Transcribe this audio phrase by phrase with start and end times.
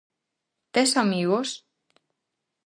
[0.77, 1.49] Tes amigos?